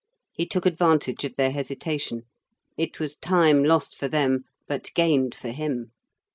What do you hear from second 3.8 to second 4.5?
for them,